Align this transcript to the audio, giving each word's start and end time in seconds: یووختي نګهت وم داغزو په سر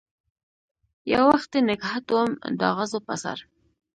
یووختي 1.11 1.59
نګهت 1.67 2.05
وم 2.15 2.29
داغزو 2.59 2.99
په 3.07 3.15
سر 3.23 3.37